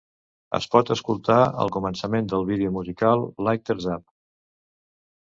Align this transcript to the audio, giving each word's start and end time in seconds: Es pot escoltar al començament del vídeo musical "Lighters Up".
Es 0.57 0.67
pot 0.75 0.91
escoltar 0.93 1.35
al 1.63 1.69
començament 1.75 2.31
del 2.31 2.45
vídeo 2.47 2.71
musical 2.79 3.21
"Lighters 3.49 3.87
Up". 3.97 4.03